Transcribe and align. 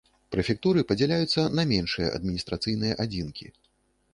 Прэфектуры 0.35 0.83
падзяляюцца 0.91 1.45
на 1.59 1.65
меншыя 1.73 2.07
адміністрацыйныя 2.21 2.93
адзінкі. 3.07 3.47